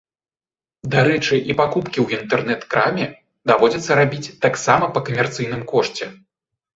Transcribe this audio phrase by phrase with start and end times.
[0.93, 3.05] Дарэчы, і пакупкі ў інтэрнэт-краме
[3.51, 6.09] даводзіцца рабіць таксама па камерцыйным кошце.